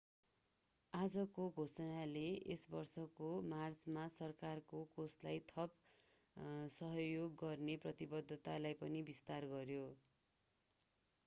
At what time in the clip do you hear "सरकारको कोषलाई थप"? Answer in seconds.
4.15-5.77